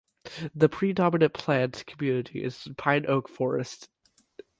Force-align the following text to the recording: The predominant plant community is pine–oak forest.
The 0.55 0.67
predominant 0.67 1.31
plant 1.35 1.83
community 1.85 2.43
is 2.43 2.67
pine–oak 2.75 3.29
forest. 3.29 3.87